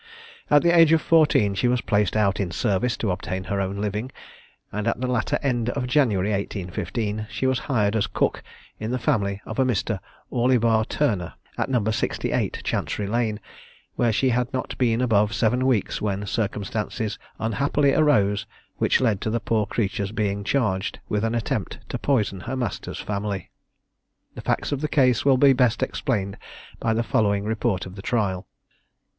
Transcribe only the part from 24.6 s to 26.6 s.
of the case will be best explained